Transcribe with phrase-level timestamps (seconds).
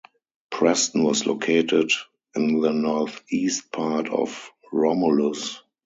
[0.49, 1.91] Preston was located
[2.35, 5.61] in the north-east part of Romulus.